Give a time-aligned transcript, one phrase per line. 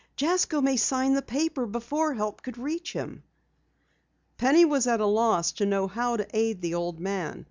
[0.17, 3.21] Jasko may sign the paper before help could reach him."
[4.35, 7.39] Penny was at a loss to know how to aid the old man.